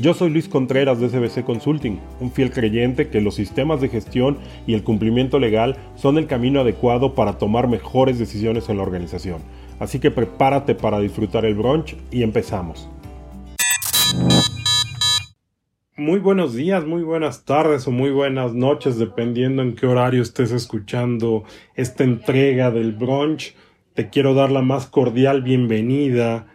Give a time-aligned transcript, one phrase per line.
[0.00, 4.38] Yo soy Luis Contreras de SBC Consulting, un fiel creyente que los sistemas de gestión
[4.64, 9.42] y el cumplimiento legal son el camino adecuado para tomar mejores decisiones en la organización.
[9.80, 12.88] Así que prepárate para disfrutar el brunch y empezamos.
[15.96, 20.52] Muy buenos días, muy buenas tardes o muy buenas noches, dependiendo en qué horario estés
[20.52, 21.42] escuchando
[21.74, 23.56] esta entrega del brunch.
[23.94, 26.46] Te quiero dar la más cordial bienvenida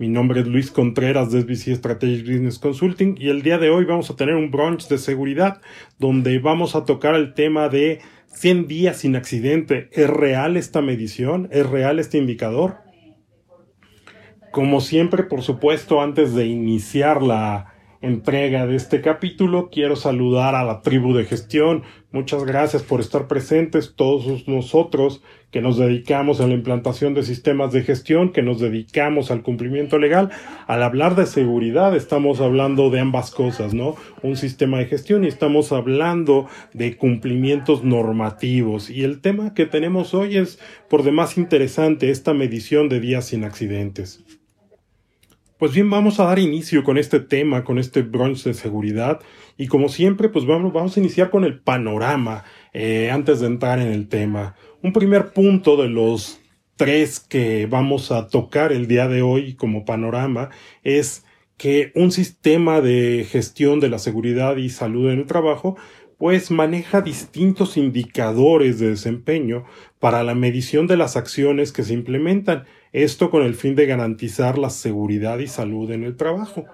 [0.00, 3.84] mi nombre es Luis Contreras de SBC Strategic Business Consulting y el día de hoy
[3.84, 5.60] vamos a tener un brunch de seguridad
[5.98, 9.90] donde vamos a tocar el tema de 100 días sin accidente.
[9.92, 11.50] ¿Es real esta medición?
[11.52, 12.78] ¿Es real este indicador?
[14.50, 17.69] Como siempre, por supuesto, antes de iniciar la
[18.02, 19.68] entrega de este capítulo.
[19.70, 21.82] Quiero saludar a la tribu de gestión.
[22.12, 27.72] Muchas gracias por estar presentes, todos nosotros que nos dedicamos a la implantación de sistemas
[27.72, 30.30] de gestión, que nos dedicamos al cumplimiento legal.
[30.66, 33.96] Al hablar de seguridad estamos hablando de ambas cosas, ¿no?
[34.22, 38.90] Un sistema de gestión y estamos hablando de cumplimientos normativos.
[38.90, 43.44] Y el tema que tenemos hoy es por demás interesante, esta medición de días sin
[43.44, 44.39] accidentes.
[45.60, 49.20] Pues bien, vamos a dar inicio con este tema, con este brunch de seguridad.
[49.58, 53.78] Y como siempre, pues vamos, vamos a iniciar con el panorama eh, antes de entrar
[53.78, 54.54] en el tema.
[54.82, 56.40] Un primer punto de los
[56.76, 60.48] tres que vamos a tocar el día de hoy como panorama
[60.82, 61.26] es
[61.58, 65.76] que un sistema de gestión de la seguridad y salud en el trabajo
[66.16, 69.64] pues maneja distintos indicadores de desempeño
[69.98, 74.58] para la medición de las acciones que se implementan, esto con el fin de garantizar
[74.58, 76.66] la seguridad y salud en el trabajo.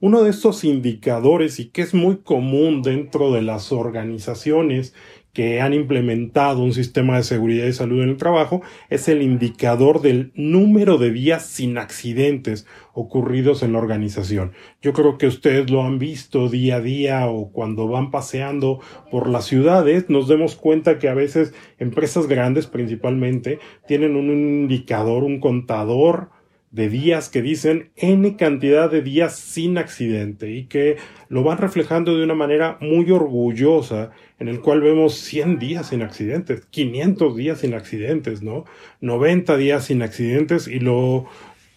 [0.00, 4.94] Uno de estos indicadores y que es muy común dentro de las organizaciones
[5.32, 8.60] que han implementado un sistema de seguridad y salud en el trabajo
[8.90, 14.52] es el indicador del número de días sin accidentes ocurridos en la organización.
[14.82, 19.28] Yo creo que ustedes lo han visto día a día o cuando van paseando por
[19.28, 25.40] las ciudades, nos demos cuenta que a veces empresas grandes principalmente tienen un indicador, un
[25.40, 26.30] contador
[26.72, 30.96] de días que dicen N cantidad de días sin accidente y que
[31.28, 36.02] lo van reflejando de una manera muy orgullosa en el cual vemos 100 días sin
[36.02, 38.64] accidentes, 500 días sin accidentes, ¿no?
[39.02, 41.26] 90 días sin accidentes y lo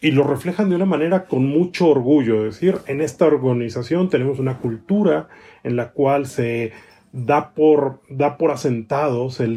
[0.02, 4.38] y lo reflejan de una manera con mucho orgullo, es decir, en esta organización tenemos
[4.38, 5.30] una cultura
[5.64, 6.74] en la cual se
[7.16, 8.54] da por, da por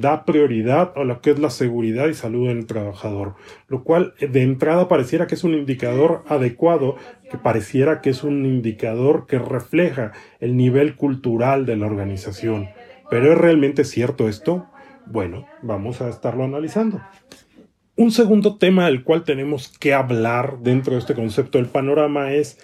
[0.00, 3.34] da prioridad a lo que es la seguridad y salud del trabajador,
[3.66, 6.94] lo cual de entrada pareciera que es un indicador adecuado,
[7.28, 12.68] que pareciera que es un indicador que refleja el nivel cultural de la organización.
[13.10, 14.66] ¿Pero es realmente cierto esto?
[15.06, 17.00] Bueno, vamos a estarlo analizando.
[17.96, 22.56] Un segundo tema del cual tenemos que hablar dentro de este concepto del panorama es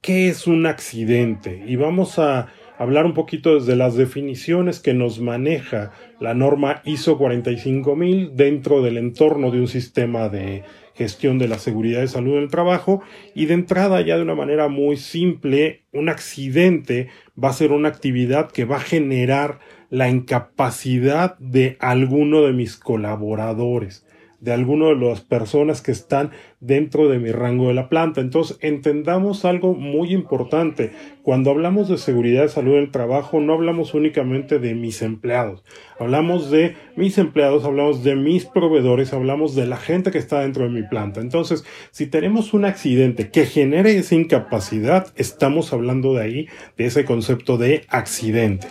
[0.00, 2.48] qué es un accidente y vamos a
[2.78, 5.90] hablar un poquito desde las definiciones que nos maneja
[6.20, 10.62] la norma ISO 45000 dentro del entorno de un sistema de
[10.94, 13.02] gestión de la seguridad y salud del trabajo.
[13.34, 17.08] Y de entrada ya de una manera muy simple un accidente
[17.42, 19.58] va a ser una actividad que va a generar
[19.90, 24.04] la incapacidad de alguno de mis colaboradores
[24.40, 28.20] de alguno de las personas que están dentro de mi rango de la planta.
[28.20, 30.92] Entonces, entendamos algo muy importante.
[31.22, 35.64] Cuando hablamos de seguridad de salud en el trabajo, no hablamos únicamente de mis empleados.
[35.98, 40.64] Hablamos de mis empleados, hablamos de mis proveedores, hablamos de la gente que está dentro
[40.64, 41.20] de mi planta.
[41.20, 47.04] Entonces, si tenemos un accidente que genere esa incapacidad, estamos hablando de ahí, de ese
[47.04, 48.68] concepto de accidente.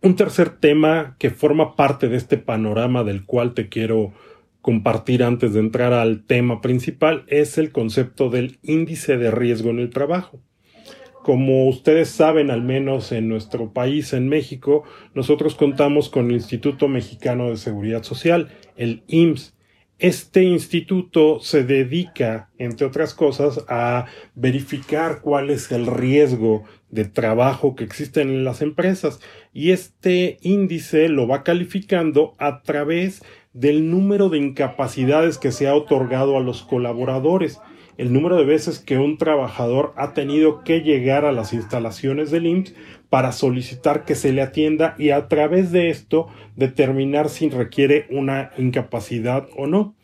[0.00, 4.12] Un tercer tema que forma parte de este panorama del cual te quiero
[4.62, 9.80] compartir antes de entrar al tema principal es el concepto del índice de riesgo en
[9.80, 10.38] el trabajo.
[11.24, 14.84] Como ustedes saben, al menos en nuestro país, en México,
[15.14, 19.57] nosotros contamos con el Instituto Mexicano de Seguridad Social, el IMSS,
[19.98, 24.06] este instituto se dedica, entre otras cosas, a
[24.36, 29.20] verificar cuál es el riesgo de trabajo que existe en las empresas.
[29.52, 33.22] Y este índice lo va calificando a través
[33.52, 37.58] del número de incapacidades que se ha otorgado a los colaboradores,
[37.96, 42.46] el número de veces que un trabajador ha tenido que llegar a las instalaciones del
[42.46, 42.74] IMSS
[43.10, 48.50] para solicitar que se le atienda y a través de esto determinar si requiere una
[48.58, 49.94] incapacidad o no.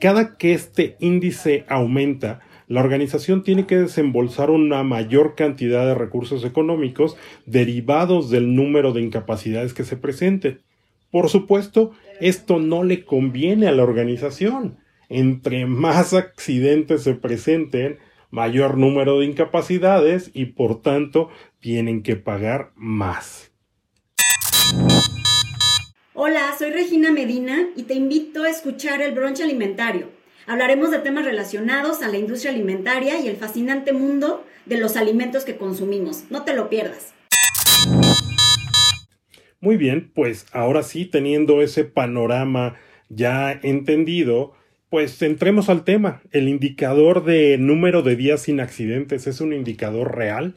[0.00, 6.44] Cada que este índice aumenta, la organización tiene que desembolsar una mayor cantidad de recursos
[6.44, 7.16] económicos
[7.46, 10.62] derivados del número de incapacidades que se presenten.
[11.10, 14.78] Por supuesto, esto no le conviene a la organización.
[15.08, 17.98] Entre más accidentes se presenten,
[18.30, 21.28] mayor número de incapacidades y por tanto
[21.64, 23.50] tienen que pagar más.
[26.12, 30.10] Hola, soy Regina Medina y te invito a escuchar el Bronche Alimentario
[30.46, 35.46] Hablaremos de temas relacionados a la industria alimentaria y el fascinante mundo de los alimentos
[35.46, 36.24] que consumimos.
[36.28, 37.14] No te lo pierdas.
[39.60, 42.76] Muy bien, pues ahora sí, teniendo ese panorama
[43.08, 44.52] ya entendido,
[44.90, 46.20] pues entremos al tema.
[46.30, 50.56] El indicador de número de días sin accidentes es un indicador real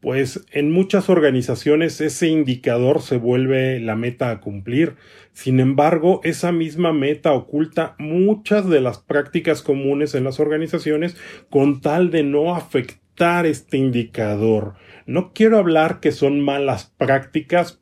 [0.00, 4.96] pues en muchas organizaciones ese indicador se vuelve la meta a cumplir.
[5.32, 11.16] Sin embargo, esa misma meta oculta muchas de las prácticas comunes en las organizaciones
[11.50, 14.74] con tal de no afectar este indicador.
[15.06, 17.80] No quiero hablar que son malas prácticas,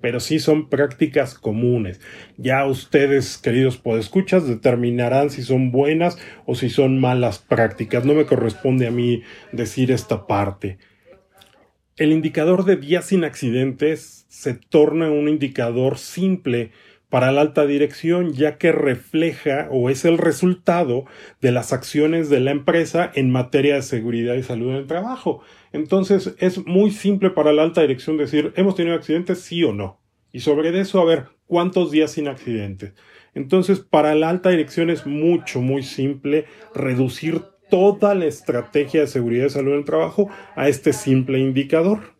[0.00, 2.00] pero sí son prácticas comunes.
[2.36, 8.04] Ya ustedes, queridos podescuchas, determinarán si son buenas o si son malas prácticas.
[8.04, 9.22] No me corresponde a mí
[9.52, 10.78] decir esta parte.
[11.96, 16.72] El indicador de días sin accidentes se torna un indicador simple
[17.08, 21.04] para la alta dirección ya que refleja o es el resultado
[21.40, 25.42] de las acciones de la empresa en materia de seguridad y salud en el trabajo.
[25.70, 30.00] Entonces es muy simple para la alta dirección decir hemos tenido accidentes sí o no.
[30.32, 32.94] Y sobre eso a ver cuántos días sin accidentes.
[33.34, 39.46] Entonces para la alta dirección es mucho muy simple reducir toda la estrategia de seguridad
[39.46, 42.14] y salud en el trabajo a este simple indicador.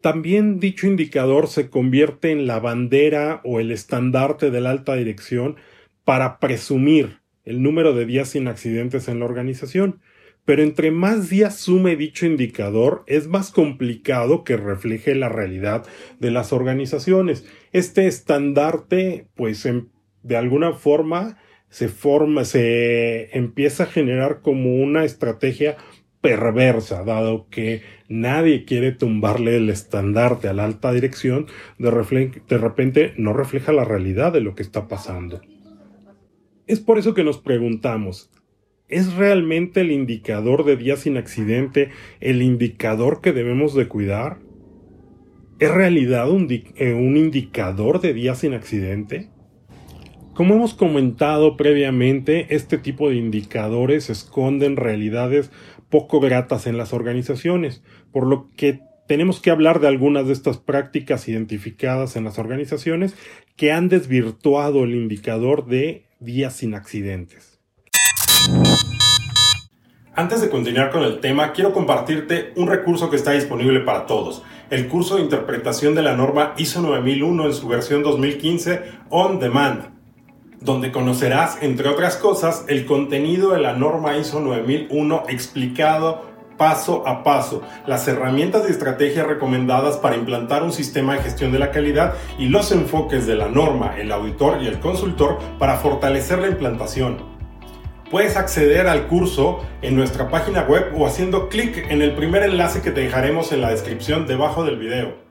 [0.00, 5.56] También dicho indicador se convierte en la bandera o el estandarte de la alta dirección
[6.04, 10.00] para presumir el número de días sin accidentes en la organización.
[10.44, 15.84] Pero entre más días sume dicho indicador, es más complicado que refleje la realidad
[16.20, 17.46] de las organizaciones.
[17.72, 19.68] Este estandarte, pues,
[20.22, 21.36] de alguna forma,
[21.70, 25.76] se forma, se empieza a generar como una estrategia
[26.20, 31.46] perversa, dado que nadie quiere tumbarle el estandarte a la alta dirección,
[31.78, 31.90] de,
[32.48, 35.40] de repente no refleja la realidad de lo que está pasando.
[36.66, 38.30] Es por eso que nos preguntamos,
[38.88, 44.38] ¿es realmente el indicador de días sin accidente el indicador que debemos de cuidar?
[45.58, 49.30] ¿Es realidad un, eh, un indicador de días sin accidente?
[50.38, 55.50] Como hemos comentado previamente, este tipo de indicadores esconden realidades
[55.90, 57.82] poco gratas en las organizaciones,
[58.12, 63.16] por lo que tenemos que hablar de algunas de estas prácticas identificadas en las organizaciones
[63.56, 67.58] que han desvirtuado el indicador de días sin accidentes.
[70.14, 74.44] Antes de continuar con el tema, quiero compartirte un recurso que está disponible para todos,
[74.70, 79.97] el curso de interpretación de la norma ISO 9001 en su versión 2015 On Demand
[80.60, 87.22] donde conocerás, entre otras cosas, el contenido de la norma ISO 9001 explicado paso a
[87.22, 92.14] paso, las herramientas y estrategias recomendadas para implantar un sistema de gestión de la calidad
[92.38, 97.38] y los enfoques de la norma, el auditor y el consultor para fortalecer la implantación.
[98.10, 102.82] Puedes acceder al curso en nuestra página web o haciendo clic en el primer enlace
[102.82, 105.27] que te dejaremos en la descripción debajo del video.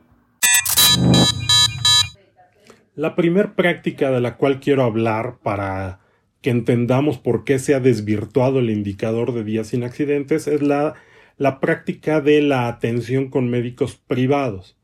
[2.98, 6.00] La primera práctica de la cual quiero hablar para
[6.42, 10.96] que entendamos por qué se ha desvirtuado el indicador de días sin accidentes es la,
[11.38, 14.80] la práctica de la atención con médicos privados.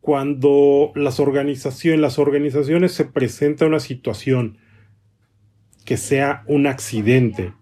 [0.00, 4.56] Cuando las organizaciones, las organizaciones se presenta una situación
[5.84, 7.52] que sea un accidente,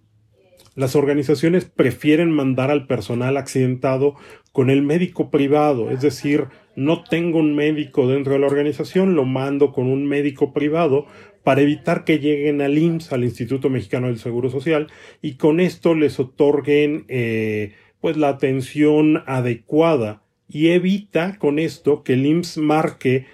[0.74, 4.14] las organizaciones prefieren mandar al personal accidentado
[4.52, 6.46] con el médico privado, es decir,
[6.76, 11.06] no tengo un médico dentro de la organización, lo mando con un médico privado
[11.42, 14.88] para evitar que lleguen al IMSS, al Instituto Mexicano del Seguro Social,
[15.22, 22.14] y con esto les otorguen eh, pues la atención adecuada y evita con esto que
[22.14, 23.26] el IMSS marque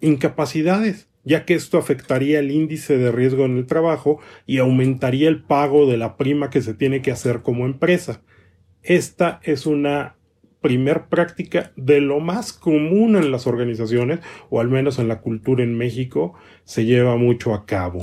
[0.00, 5.42] incapacidades, ya que esto afectaría el índice de riesgo en el trabajo y aumentaría el
[5.42, 8.22] pago de la prima que se tiene que hacer como empresa.
[8.82, 10.16] Esta es una
[10.62, 15.62] primer práctica de lo más común en las organizaciones, o al menos en la cultura
[15.62, 18.00] en México, se lleva mucho a cabo.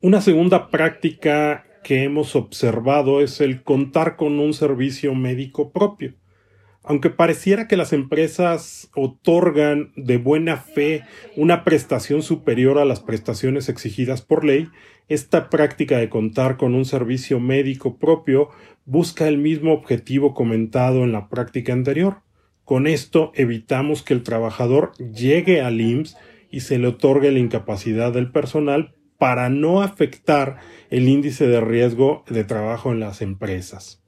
[0.00, 6.14] Una segunda práctica que hemos observado es el contar con un servicio médico propio.
[6.86, 11.02] Aunque pareciera que las empresas otorgan de buena fe
[11.34, 14.68] una prestación superior a las prestaciones exigidas por ley,
[15.08, 18.50] esta práctica de contar con un servicio médico propio
[18.84, 22.18] busca el mismo objetivo comentado en la práctica anterior.
[22.64, 26.18] Con esto evitamos que el trabajador llegue al IMSS
[26.50, 30.58] y se le otorgue la incapacidad del personal para no afectar
[30.90, 34.03] el índice de riesgo de trabajo en las empresas.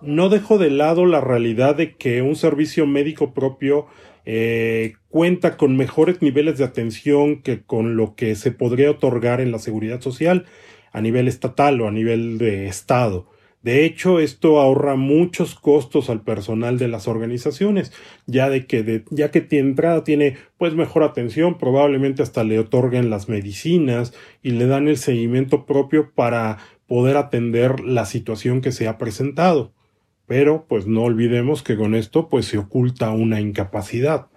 [0.00, 3.86] No dejo de lado la realidad de que un servicio médico propio
[4.24, 9.50] eh, cuenta con mejores niveles de atención que con lo que se podría otorgar en
[9.50, 10.46] la seguridad social
[10.92, 13.28] a nivel estatal o a nivel de Estado.
[13.62, 17.92] De hecho, esto ahorra muchos costos al personal de las organizaciones,
[18.26, 23.10] ya de que ya que de entrada tiene pues mejor atención, probablemente hasta le otorguen
[23.10, 28.86] las medicinas y le dan el seguimiento propio para poder atender la situación que se
[28.86, 29.72] ha presentado.
[30.28, 34.28] Pero pues no olvidemos que con esto pues se oculta una incapacidad.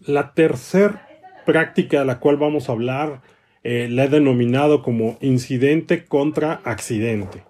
[0.00, 1.08] La tercera
[1.46, 3.22] práctica de la cual vamos a hablar
[3.62, 7.44] eh, la he denominado como incidente contra accidente.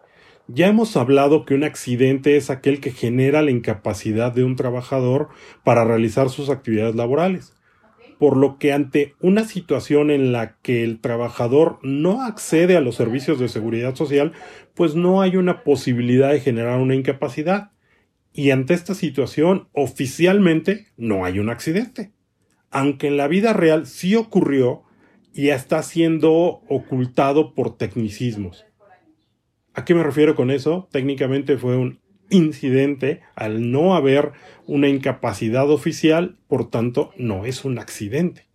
[0.47, 5.29] Ya hemos hablado que un accidente es aquel que genera la incapacidad de un trabajador
[5.65, 7.56] para realizar sus actividades laborales
[8.19, 12.97] por lo que ante una situación en la que el trabajador no accede a los
[12.97, 14.33] servicios de seguridad social,
[14.75, 17.73] pues no hay una posibilidad de generar una incapacidad.
[18.33, 22.13] Y ante esta situación, oficialmente no hay un accidente.
[22.71, 24.83] Aunque en la vida real sí ocurrió
[25.33, 28.65] y está siendo ocultado por tecnicismos.
[29.75, 30.89] ¿A qué me refiero con eso?
[30.91, 34.33] Técnicamente fue un incidente al no haber
[34.67, 38.47] una incapacidad oficial, por tanto no es un accidente.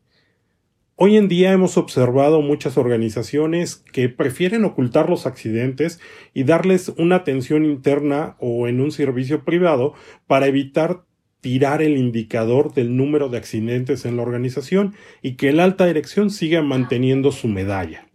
[0.96, 6.00] Hoy en día hemos observado muchas organizaciones que prefieren ocultar los accidentes
[6.34, 9.94] y darles una atención interna o en un servicio privado
[10.28, 11.06] para evitar
[11.40, 16.30] tirar el indicador del número de accidentes en la organización y que la alta dirección
[16.30, 18.06] siga manteniendo su medalla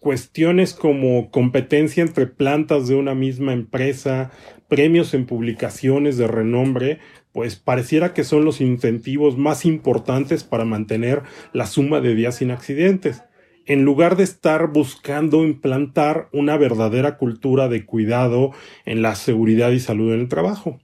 [0.00, 4.30] cuestiones como competencia entre plantas de una misma empresa,
[4.66, 6.98] premios en publicaciones de renombre,
[7.32, 12.50] pues pareciera que son los incentivos más importantes para mantener la suma de días sin
[12.50, 13.22] accidentes,
[13.66, 18.52] en lugar de estar buscando implantar una verdadera cultura de cuidado
[18.84, 20.80] en la seguridad y salud en el trabajo.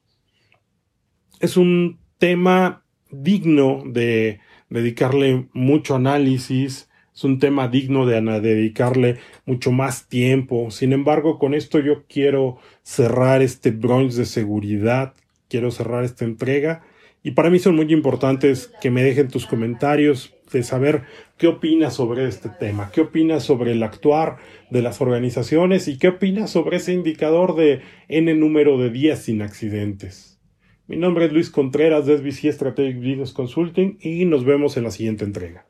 [1.41, 9.73] Es un tema digno de dedicarle mucho análisis, es un tema digno de dedicarle mucho
[9.73, 10.71] más tiempo.
[10.71, 15.15] Sin embargo, con esto yo quiero cerrar este brunch de seguridad,
[15.49, 16.83] quiero cerrar esta entrega.
[17.23, 21.05] Y para mí son muy importantes que me dejen tus comentarios de saber
[21.39, 24.37] qué opinas sobre este tema, qué opinas sobre el actuar
[24.71, 29.41] de las organizaciones y qué opinas sobre ese indicador de N número de días sin
[29.41, 30.39] accidentes.
[30.87, 34.91] Mi nombre es Luis Contreras de SBC Strategic Business Consulting y nos vemos en la
[34.91, 35.66] siguiente entrega.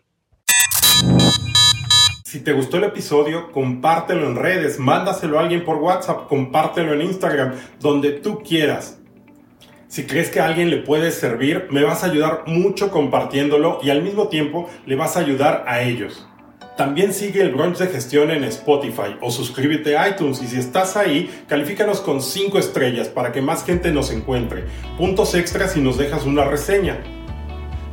[2.37, 7.00] Si te gustó el episodio, compártelo en redes, mándaselo a alguien por WhatsApp, compártelo en
[7.00, 8.99] Instagram, donde tú quieras.
[9.88, 13.88] Si crees que a alguien le puede servir, me vas a ayudar mucho compartiéndolo y
[13.88, 16.28] al mismo tiempo le vas a ayudar a ellos.
[16.76, 20.95] También sigue el brunch de gestión en Spotify o suscríbete a iTunes y si estás
[20.99, 24.64] ahí, califícanos con 5 estrellas para que más gente nos encuentre.
[24.99, 26.99] Puntos extras si nos dejas una reseña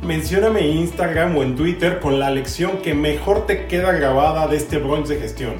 [0.02, 4.56] mencióname en Instagram o en Twitter con la lección que mejor te queda grabada de
[4.56, 5.54] este brunch de gestión.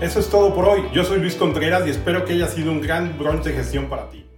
[0.00, 0.84] Eso es todo por hoy.
[0.94, 4.08] Yo soy Luis Contreras y espero que haya sido un gran brunch de gestión para
[4.08, 4.29] ti.